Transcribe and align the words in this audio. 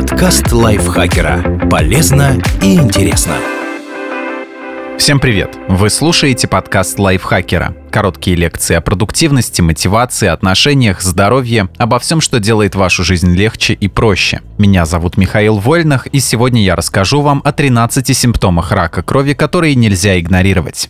Подкаст 0.00 0.50
лайфхакера. 0.50 1.68
Полезно 1.70 2.40
и 2.62 2.76
интересно. 2.76 3.34
Всем 4.96 5.20
привет! 5.20 5.58
Вы 5.68 5.90
слушаете 5.90 6.48
подкаст 6.48 6.98
лайфхакера. 6.98 7.76
Короткие 7.90 8.34
лекции 8.34 8.76
о 8.76 8.80
продуктивности, 8.80 9.60
мотивации, 9.60 10.28
отношениях, 10.28 11.02
здоровье, 11.02 11.68
обо 11.76 11.98
всем, 11.98 12.22
что 12.22 12.40
делает 12.40 12.76
вашу 12.76 13.04
жизнь 13.04 13.34
легче 13.34 13.74
и 13.74 13.88
проще. 13.88 14.40
Меня 14.56 14.86
зовут 14.86 15.18
Михаил 15.18 15.58
Вольнах, 15.58 16.06
и 16.06 16.18
сегодня 16.18 16.62
я 16.62 16.76
расскажу 16.76 17.20
вам 17.20 17.42
о 17.44 17.52
13 17.52 18.16
симптомах 18.16 18.72
рака 18.72 19.02
крови, 19.02 19.34
которые 19.34 19.74
нельзя 19.74 20.18
игнорировать. 20.18 20.88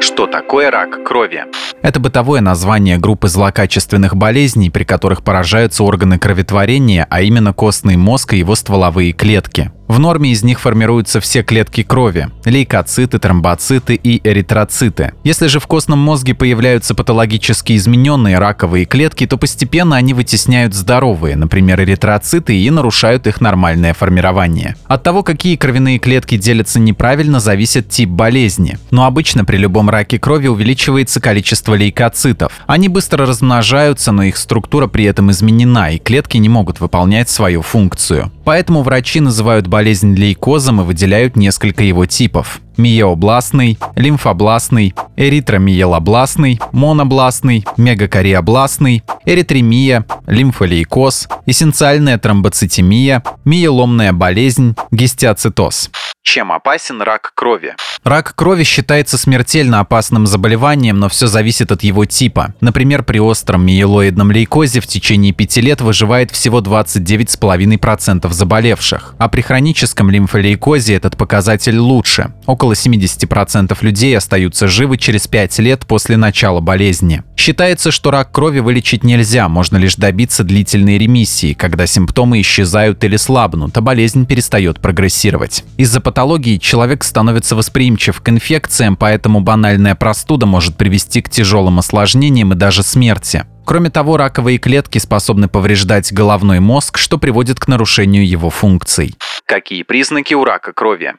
Что 0.00 0.26
такое 0.26 0.70
рак 0.70 1.04
крови? 1.04 1.44
Это 1.82 2.00
бытовое 2.00 2.40
название 2.40 2.98
группы 2.98 3.28
злокачественных 3.28 4.16
болезней, 4.16 4.70
при 4.70 4.84
которых 4.84 5.22
поражаются 5.22 5.84
органы 5.84 6.18
кроветворения, 6.18 7.06
а 7.08 7.22
именно 7.22 7.52
костный 7.52 7.96
мозг 7.96 8.34
и 8.34 8.38
его 8.38 8.54
стволовые 8.56 9.12
клетки. 9.12 9.70
В 9.88 9.98
норме 9.98 10.32
из 10.32 10.42
них 10.42 10.60
формируются 10.60 11.18
все 11.18 11.42
клетки 11.42 11.82
крови– 11.82 12.28
лейкоциты, 12.44 13.18
тромбоциты 13.18 13.94
и 13.94 14.20
эритроциты. 14.22 15.14
Если 15.24 15.46
же 15.46 15.60
в 15.60 15.66
костном 15.66 15.98
мозге 15.98 16.34
появляются 16.34 16.94
патологически 16.94 17.74
измененные 17.74 18.38
раковые 18.38 18.84
клетки, 18.84 19.26
то 19.26 19.38
постепенно 19.38 19.96
они 19.96 20.12
вытесняют 20.12 20.74
здоровые, 20.74 21.36
например, 21.36 21.80
эритроциты, 21.80 22.54
и 22.54 22.70
нарушают 22.70 23.26
их 23.26 23.40
нормальное 23.40 23.94
формирование. 23.94 24.76
От 24.88 25.02
того, 25.04 25.22
какие 25.22 25.56
кровяные 25.56 25.98
клетки 25.98 26.36
делятся 26.36 26.78
неправильно, 26.78 27.40
зависит 27.40 27.88
тип 27.88 28.10
болезни. 28.10 28.78
Но 28.90 29.06
обычно 29.06 29.46
при 29.46 29.56
любом 29.56 29.88
раке 29.88 30.18
крови 30.18 30.48
увеличивается 30.48 31.18
количество 31.18 31.74
лейкоцитов. 31.74 32.52
Они 32.66 32.90
быстро 32.90 33.24
размножаются, 33.24 34.12
но 34.12 34.24
их 34.24 34.36
структура 34.36 34.86
при 34.86 35.04
этом 35.04 35.30
изменена, 35.30 35.92
и 35.92 35.98
клетки 35.98 36.36
не 36.36 36.50
могут 36.50 36.78
выполнять 36.78 37.30
свою 37.30 37.62
функцию. 37.62 38.30
Поэтому 38.44 38.82
врачи 38.82 39.20
называют 39.20 39.66
болезнь 39.66 39.77
лейкозом 40.14 40.80
и 40.80 40.84
выделяют 40.84 41.36
несколько 41.36 41.82
его 41.82 42.06
типов 42.06 42.60
миеобластный, 42.78 43.78
лимфобластный, 43.96 44.94
эритромиелобластный, 45.16 46.60
монобластный, 46.72 47.64
мегакариобластный, 47.76 49.02
эритремия, 49.26 50.06
лимфолейкоз, 50.26 51.28
эссенциальная 51.44 52.18
тромбоцитемия, 52.18 53.22
миеломная 53.44 54.12
болезнь, 54.12 54.76
гистиоцитоз. 54.90 55.90
Чем 56.28 56.52
опасен 56.52 57.00
рак 57.00 57.32
крови? 57.34 57.74
Рак 58.04 58.34
крови 58.34 58.62
считается 58.62 59.16
смертельно 59.16 59.80
опасным 59.80 60.26
заболеванием, 60.26 60.98
но 61.00 61.08
все 61.08 61.26
зависит 61.26 61.72
от 61.72 61.82
его 61.82 62.04
типа. 62.04 62.52
Например, 62.60 63.02
при 63.02 63.18
остром 63.18 63.64
миелоидном 63.64 64.30
лейкозе 64.30 64.80
в 64.80 64.86
течение 64.86 65.32
5 65.32 65.56
лет 65.56 65.80
выживает 65.80 66.30
всего 66.30 66.60
29,5% 66.60 68.30
заболевших, 68.30 69.14
а 69.18 69.28
при 69.30 69.40
хроническом 69.40 70.10
лимфолейкозе 70.10 70.96
этот 70.96 71.16
показатель 71.16 71.78
лучше– 71.78 72.34
около 72.46 72.72
70% 72.72 73.74
людей 73.80 74.14
остаются 74.14 74.68
живы 74.68 74.98
через 74.98 75.26
5 75.28 75.58
лет 75.60 75.86
после 75.86 76.18
начала 76.18 76.60
болезни. 76.60 77.22
Считается, 77.38 77.92
что 77.92 78.10
рак 78.10 78.32
крови 78.32 78.58
вылечить 78.58 79.04
нельзя, 79.04 79.48
можно 79.48 79.76
лишь 79.76 79.94
добиться 79.94 80.42
длительной 80.42 80.98
ремиссии, 80.98 81.52
когда 81.54 81.86
симптомы 81.86 82.40
исчезают 82.40 83.04
или 83.04 83.16
слабнут, 83.16 83.76
а 83.76 83.80
болезнь 83.80 84.26
перестает 84.26 84.80
прогрессировать. 84.80 85.64
Из-за 85.76 86.00
патологии 86.00 86.58
человек 86.58 87.04
становится 87.04 87.54
восприимчив 87.54 88.20
к 88.20 88.28
инфекциям, 88.28 88.96
поэтому 88.96 89.40
банальная 89.40 89.94
простуда 89.94 90.46
может 90.46 90.76
привести 90.76 91.22
к 91.22 91.30
тяжелым 91.30 91.78
осложнениям 91.78 92.52
и 92.52 92.56
даже 92.56 92.82
смерти. 92.82 93.44
Кроме 93.64 93.90
того, 93.90 94.16
раковые 94.16 94.58
клетки 94.58 94.98
способны 94.98 95.46
повреждать 95.46 96.12
головной 96.12 96.58
мозг, 96.58 96.98
что 96.98 97.18
приводит 97.18 97.60
к 97.60 97.68
нарушению 97.68 98.26
его 98.26 98.50
функций. 98.50 99.14
Какие 99.46 99.84
признаки 99.84 100.34
у 100.34 100.42
рака 100.42 100.72
крови? 100.72 101.14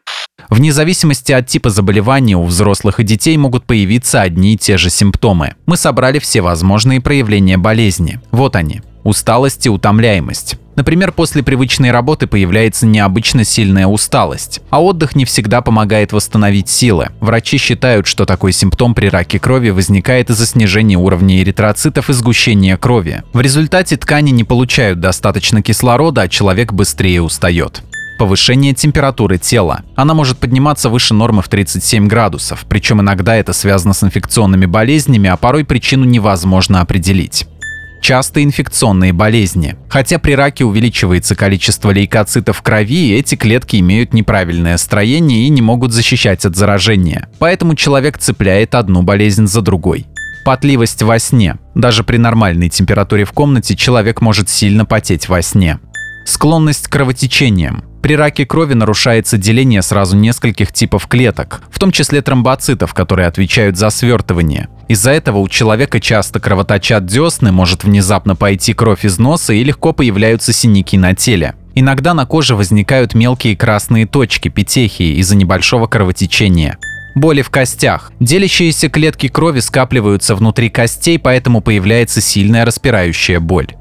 Вне 0.49 0.73
зависимости 0.73 1.32
от 1.32 1.48
типа 1.48 1.70
заболевания 1.70 2.36
у 2.36 2.43
взрослых 2.43 2.99
и 2.99 3.04
детей 3.04 3.37
могут 3.37 3.65
появиться 3.65 4.21
одни 4.21 4.54
и 4.54 4.58
те 4.58 4.77
же 4.77 4.89
симптомы. 4.89 5.54
Мы 5.65 5.77
собрали 5.77 6.20
все 6.20 6.42
возможные 6.42 7.02
проявления 7.02 7.58
болезни. 7.58 8.20
Вот 8.32 8.55
они. 8.55 8.82
Усталость 9.04 9.65
и 9.65 9.70
утомляемость. 9.70 10.58
Например, 10.76 11.11
после 11.11 11.43
привычной 11.43 11.92
работы 11.92 12.26
появляется 12.26 12.86
необычно 12.86 13.43
сильная 13.43 13.86
усталость, 13.86 14.61
а 14.70 14.82
отдых 14.82 15.15
не 15.15 15.26
всегда 15.26 15.61
помогает 15.61 16.14
восстановить 16.14 16.70
силы. 16.70 17.09
Врачи 17.20 17.58
считают, 17.58 18.08
что 18.08 18.26
такой 18.26 18.54
симптом 18.54 18.95
при 18.95 19.08
раке 19.08 19.39
крови 19.39 19.71
возникает 19.71 20.30
из-за 20.30 20.45
снижения 20.45 20.98
уровня 20.98 21.42
эритроцитов 21.42 22.09
и 22.09 22.14
сгущения 22.14 22.77
крови. 22.77 23.23
В 23.33 23.42
результате 23.42 23.98
ткани 23.98 24.32
не 24.32 24.45
получают 24.45 24.99
достаточно 24.99 25.61
кислорода, 25.61 26.21
а 26.21 26.27
человек 26.30 26.71
быстрее 26.71 27.21
устает 27.21 27.83
повышение 28.19 28.73
температуры 28.75 29.39
тела. 29.39 29.81
Она 29.95 30.13
может 30.13 30.37
подниматься 30.37 30.89
выше 30.89 31.15
нормы 31.15 31.41
в 31.41 31.47
37 31.47 32.07
градусов, 32.07 32.65
причем 32.69 33.02
иногда 33.02 33.35
это 33.35 33.53
связано 33.53 33.93
с 33.93 34.03
инфекционными 34.03 34.67
болезнями, 34.67 35.30
а 35.30 35.37
порой 35.37 35.65
причину 35.65 36.05
невозможно 36.05 36.81
определить 36.81 37.47
часто 38.02 38.41
инфекционные 38.43 39.11
болезни. 39.13 39.75
Хотя 39.89 40.19
при 40.19 40.31
раке 40.31 40.63
увеличивается 40.63 41.35
количество 41.35 41.91
лейкоцитов 41.91 42.58
в 42.58 42.61
крови, 42.61 43.11
эти 43.11 43.35
клетки 43.35 43.75
имеют 43.77 44.13
неправильное 44.13 44.77
строение 44.77 45.45
и 45.45 45.49
не 45.49 45.61
могут 45.61 45.91
защищать 45.91 46.45
от 46.45 46.55
заражения. 46.55 47.27
Поэтому 47.39 47.75
человек 47.75 48.17
цепляет 48.17 48.73
одну 48.75 49.02
болезнь 49.02 49.47
за 49.47 49.61
другой. 49.61 50.08
Потливость 50.45 51.03
во 51.03 51.19
сне. 51.19 51.58
Даже 51.75 52.03
при 52.03 52.15
нормальной 52.17 52.69
температуре 52.69 53.25
в 53.25 53.33
комнате 53.33 53.75
человек 53.75 54.21
может 54.21 54.49
сильно 54.49 54.85
потеть 54.85 55.27
во 55.27 55.41
сне. 55.41 55.79
Склонность 56.25 56.87
к 56.87 56.91
кровотечениям. 56.91 57.83
При 58.02 58.15
раке 58.15 58.45
крови 58.45 58.73
нарушается 58.73 59.37
деление 59.37 59.82
сразу 59.82 60.15
нескольких 60.15 60.71
типов 60.71 61.08
клеток, 61.08 61.61
в 61.70 61.80
том 61.80 61.92
числе 61.92 62.21
тромбоцитов, 62.21 62.93
которые 62.93 63.27
отвечают 63.27 63.77
за 63.77 63.89
свертывание. 63.89 64.70
Из-за 64.87 65.11
этого 65.11 65.39
у 65.39 65.49
человека 65.49 65.99
часто 65.99 66.39
кровоточат 66.39 67.05
десны, 67.05 67.52
может 67.52 67.83
внезапно 67.83 68.36
пойти 68.36 68.73
кровь 68.73 69.04
из 69.04 69.20
носа 69.20 69.54
и 69.54 69.64
легко 69.64 69.92
появляются 69.92 70.54
синяки 70.54 70.98
на 70.98 71.14
теле. 71.14 71.55
Иногда 71.76 72.14
на 72.14 72.26
коже 72.26 72.55
возникают 72.55 73.14
мелкие 73.14 73.55
красные 73.55 74.05
точки, 74.05 74.48
петехии, 74.48 75.17
из-за 75.20 75.36
небольшого 75.36 75.88
кровотечения. 75.88 76.77
Боли 77.15 77.42
в 77.42 77.49
костях. 77.49 78.11
Делящиеся 78.20 78.89
клетки 78.89 79.27
крови 79.27 79.59
скапливаются 79.59 80.36
внутри 80.36 80.70
костей, 80.70 81.20
поэтому 81.20 81.61
появляется 81.61 82.21
сильная 82.21 82.65
распирающая 82.65 83.39
боль 83.39 83.76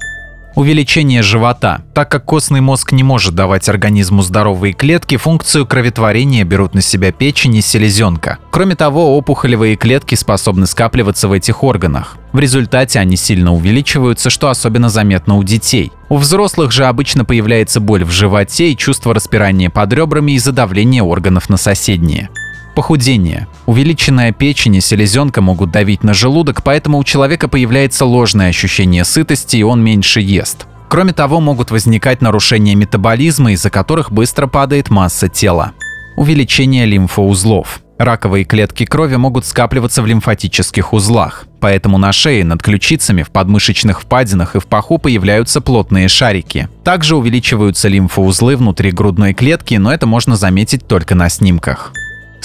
увеличение 0.59 1.21
живота. 1.21 1.81
Так 1.93 2.11
как 2.11 2.25
костный 2.25 2.61
мозг 2.61 2.91
не 2.91 3.01
может 3.01 3.33
давать 3.33 3.69
организму 3.69 4.21
здоровые 4.21 4.73
клетки, 4.73 5.17
функцию 5.17 5.65
кроветворения 5.65 6.43
берут 6.43 6.73
на 6.73 6.81
себя 6.81 7.11
печень 7.11 7.55
и 7.55 7.61
селезенка. 7.61 8.37
Кроме 8.51 8.75
того, 8.75 9.17
опухолевые 9.17 9.77
клетки 9.77 10.15
способны 10.15 10.67
скапливаться 10.67 11.27
в 11.27 11.31
этих 11.31 11.63
органах. 11.63 12.17
В 12.33 12.39
результате 12.39 12.99
они 12.99 13.15
сильно 13.15 13.53
увеличиваются, 13.53 14.29
что 14.29 14.49
особенно 14.49 14.89
заметно 14.89 15.37
у 15.37 15.43
детей. 15.43 15.91
У 16.09 16.17
взрослых 16.17 16.71
же 16.71 16.85
обычно 16.85 17.25
появляется 17.25 17.79
боль 17.79 18.03
в 18.03 18.11
животе 18.11 18.71
и 18.71 18.77
чувство 18.77 19.13
распирания 19.13 19.69
под 19.69 19.93
ребрами 19.93 20.33
из-за 20.33 20.51
давления 20.51 21.01
органов 21.01 21.49
на 21.49 21.57
соседние. 21.57 22.29
Похудение. 22.79 23.45
Увеличенная 23.65 24.31
печень 24.31 24.77
и 24.77 24.79
селезенка 24.79 25.41
могут 25.41 25.69
давить 25.69 26.01
на 26.01 26.13
желудок, 26.13 26.63
поэтому 26.63 26.97
у 26.97 27.03
человека 27.03 27.49
появляется 27.49 28.05
ложное 28.05 28.47
ощущение 28.47 29.03
сытости 29.03 29.57
и 29.57 29.63
он 29.63 29.83
меньше 29.83 30.21
ест. 30.21 30.65
Кроме 30.87 31.11
того, 31.11 31.41
могут 31.41 31.71
возникать 31.71 32.21
нарушения 32.21 32.75
метаболизма, 32.75 33.51
из-за 33.51 33.69
которых 33.69 34.13
быстро 34.13 34.47
падает 34.47 34.89
масса 34.89 35.27
тела. 35.27 35.73
Увеличение 36.15 36.85
лимфоузлов. 36.85 37.81
Раковые 37.97 38.45
клетки 38.45 38.85
крови 38.85 39.17
могут 39.17 39.45
скапливаться 39.45 40.01
в 40.01 40.05
лимфатических 40.05 40.93
узлах, 40.93 41.47
поэтому 41.59 41.97
на 41.97 42.13
шее, 42.13 42.45
над 42.45 42.63
ключицами, 42.63 43.23
в 43.23 43.29
подмышечных 43.31 44.03
впадинах 44.03 44.55
и 44.55 44.59
в 44.59 44.67
паху 44.67 44.99
появляются 44.99 45.59
плотные 45.59 46.07
шарики. 46.07 46.69
Также 46.85 47.17
увеличиваются 47.17 47.89
лимфоузлы 47.89 48.55
внутри 48.55 48.91
грудной 48.91 49.33
клетки, 49.33 49.75
но 49.75 49.91
это 49.91 50.05
можно 50.05 50.37
заметить 50.37 50.87
только 50.87 51.13
на 51.13 51.27
снимках. 51.27 51.91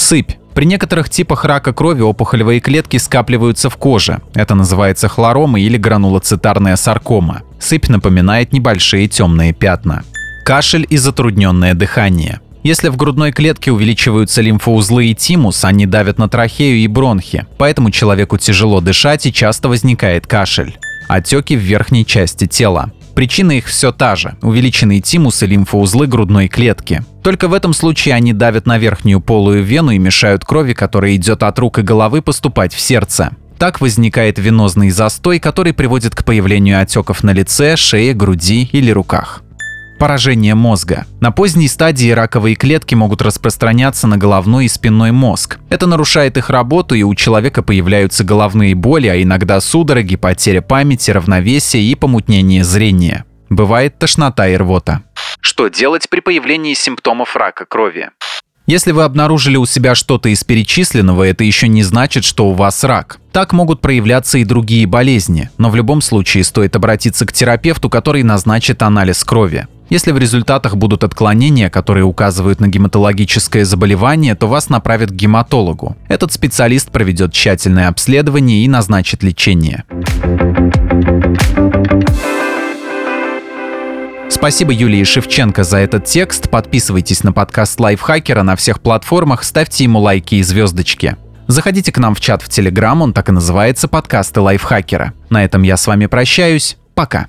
Сыпь. 0.04 0.32
При 0.52 0.66
некоторых 0.66 1.08
типах 1.08 1.46
рака 1.46 1.72
крови 1.72 2.02
опухолевые 2.02 2.60
клетки 2.60 2.98
скапливаются 2.98 3.70
в 3.70 3.78
коже. 3.78 4.20
Это 4.34 4.54
называется 4.54 5.08
хлорома 5.08 5.58
или 5.58 5.78
гранулоцитарная 5.78 6.76
саркома. 6.76 7.40
Сыпь 7.58 7.88
напоминает 7.88 8.52
небольшие 8.52 9.08
темные 9.08 9.54
пятна. 9.54 10.04
Кашель 10.44 10.86
и 10.90 10.98
затрудненное 10.98 11.72
дыхание. 11.72 12.40
Если 12.62 12.90
в 12.90 12.98
грудной 12.98 13.32
клетке 13.32 13.72
увеличиваются 13.72 14.42
лимфоузлы 14.42 15.06
и 15.06 15.14
тимус, 15.14 15.64
они 15.64 15.86
давят 15.86 16.18
на 16.18 16.28
трахею 16.28 16.76
и 16.76 16.86
бронхи, 16.86 17.46
поэтому 17.56 17.90
человеку 17.90 18.36
тяжело 18.36 18.82
дышать 18.82 19.24
и 19.24 19.32
часто 19.32 19.70
возникает 19.70 20.26
кашель. 20.26 20.76
Отеки 21.08 21.56
в 21.56 21.60
верхней 21.60 22.04
части 22.04 22.46
тела. 22.46 22.92
Причина 23.14 23.52
их 23.52 23.66
все 23.66 23.92
та 23.92 24.16
же– 24.16 24.36
увеличенный 24.42 25.00
тимус 25.00 25.42
и 25.42 25.46
лимфоузлы 25.46 26.06
грудной 26.06 26.48
клетки. 26.48 27.04
Только 27.22 27.46
в 27.48 27.54
этом 27.54 27.72
случае 27.72 28.14
они 28.14 28.32
давят 28.32 28.66
на 28.66 28.76
верхнюю 28.76 29.20
полую 29.20 29.62
вену 29.62 29.92
и 29.92 29.98
мешают 29.98 30.44
крови, 30.44 30.72
которая 30.72 31.14
идет 31.14 31.42
от 31.42 31.58
рук 31.58 31.78
и 31.78 31.82
головы, 31.82 32.22
поступать 32.22 32.74
в 32.74 32.80
сердце. 32.80 33.36
Так 33.58 33.80
возникает 33.80 34.38
венозный 34.38 34.90
застой, 34.90 35.38
который 35.38 35.72
приводит 35.72 36.14
к 36.16 36.24
появлению 36.24 36.80
отеков 36.80 37.22
на 37.22 37.30
лице, 37.30 37.76
шее, 37.76 38.12
груди 38.12 38.68
или 38.72 38.90
руках. 38.90 39.43
Поражение 40.04 40.54
мозга. 40.54 41.06
На 41.20 41.30
поздней 41.30 41.66
стадии 41.66 42.10
раковые 42.10 42.56
клетки 42.56 42.94
могут 42.94 43.22
распространяться 43.22 44.06
на 44.06 44.18
головной 44.18 44.66
и 44.66 44.68
спинной 44.68 45.12
мозг. 45.12 45.56
Это 45.70 45.86
нарушает 45.86 46.36
их 46.36 46.50
работу, 46.50 46.94
и 46.94 47.02
у 47.02 47.14
человека 47.14 47.62
появляются 47.62 48.22
головные 48.22 48.74
боли, 48.74 49.06
а 49.06 49.22
иногда 49.22 49.58
судороги, 49.62 50.16
потеря 50.16 50.60
памяти, 50.60 51.10
равновесия 51.10 51.80
и 51.80 51.94
помутнение 51.94 52.64
зрения. 52.64 53.24
Бывает 53.48 53.98
тошнота 53.98 54.46
и 54.46 54.56
рвота. 54.58 55.04
Что 55.40 55.68
делать 55.68 56.10
при 56.10 56.20
появлении 56.20 56.74
симптомов 56.74 57.34
рака 57.34 57.64
крови? 57.64 58.10
Если 58.66 58.92
вы 58.92 59.04
обнаружили 59.04 59.56
у 59.56 59.64
себя 59.64 59.94
что-то 59.94 60.28
из 60.28 60.44
перечисленного, 60.44 61.22
это 61.24 61.44
еще 61.44 61.66
не 61.66 61.82
значит, 61.82 62.24
что 62.24 62.48
у 62.48 62.52
вас 62.52 62.84
рак. 62.84 63.20
Так 63.32 63.54
могут 63.54 63.80
проявляться 63.80 64.36
и 64.36 64.44
другие 64.44 64.86
болезни, 64.86 65.48
но 65.56 65.68
в 65.68 65.76
любом 65.76 66.02
случае 66.02 66.44
стоит 66.44 66.76
обратиться 66.76 67.26
к 67.26 67.32
терапевту, 67.32 67.88
который 67.88 68.22
назначит 68.22 68.82
анализ 68.82 69.24
крови. 69.24 69.66
Если 69.94 70.10
в 70.10 70.18
результатах 70.18 70.76
будут 70.76 71.04
отклонения, 71.04 71.70
которые 71.70 72.02
указывают 72.02 72.58
на 72.58 72.66
гематологическое 72.66 73.64
заболевание, 73.64 74.34
то 74.34 74.48
вас 74.48 74.68
направят 74.68 75.12
к 75.12 75.14
гематологу. 75.14 75.96
Этот 76.08 76.32
специалист 76.32 76.90
проведет 76.90 77.32
тщательное 77.32 77.86
обследование 77.86 78.64
и 78.64 78.68
назначит 78.68 79.22
лечение. 79.22 79.84
Спасибо 84.28 84.72
Юлии 84.72 85.04
Шевченко 85.04 85.62
за 85.62 85.78
этот 85.78 86.06
текст. 86.06 86.50
Подписывайтесь 86.50 87.22
на 87.22 87.32
подкаст 87.32 87.78
Лайфхакера 87.78 88.42
на 88.42 88.56
всех 88.56 88.80
платформах, 88.80 89.44
ставьте 89.44 89.84
ему 89.84 90.00
лайки 90.00 90.34
и 90.34 90.42
звездочки. 90.42 91.16
Заходите 91.46 91.92
к 91.92 91.98
нам 91.98 92.16
в 92.16 92.20
чат 92.20 92.42
в 92.42 92.48
Телеграм, 92.48 93.00
он 93.00 93.12
так 93.12 93.28
и 93.28 93.32
называется 93.32 93.86
«Подкасты 93.86 94.40
Лайфхакера». 94.40 95.12
На 95.30 95.44
этом 95.44 95.62
я 95.62 95.76
с 95.76 95.86
вами 95.86 96.06
прощаюсь. 96.06 96.78
Пока. 96.96 97.28